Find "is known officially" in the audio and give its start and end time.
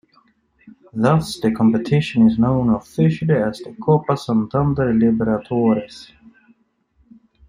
2.25-3.35